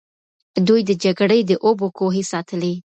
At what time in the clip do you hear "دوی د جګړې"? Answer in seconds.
0.67-1.39